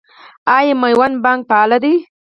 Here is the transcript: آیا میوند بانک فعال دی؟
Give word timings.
آیا 0.55 0.73
میوند 0.81 1.15
بانک 1.23 1.41
فعال 1.49 1.71
دی؟ 1.83 1.93